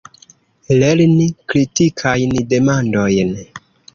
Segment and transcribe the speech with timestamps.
[0.79, 3.37] Lerni kritikajn demandojn.